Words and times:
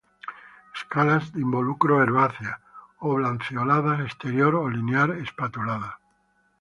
Escalas 0.75 1.31
de 1.31 1.41
involucro 1.41 2.01
herbáceas; 2.01 2.59
oblanceoladas 3.11 3.99
exterior 4.07 4.53
o 4.55 4.63
linear-espatuladas. 4.75 5.93